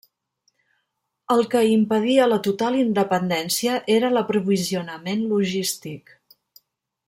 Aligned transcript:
El 1.35 1.43
que 1.51 1.61
impedia 1.73 2.25
la 2.31 2.39
total 2.47 2.79
independència 2.85 3.77
era 3.99 4.13
l'aprovisionament 4.17 5.23
logístic. 5.35 6.19